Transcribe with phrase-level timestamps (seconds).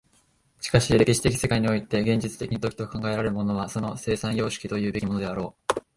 [0.59, 5.81] しかし歴史的世界において現実的に時と考えられるものはその生産様式というべきものであろう。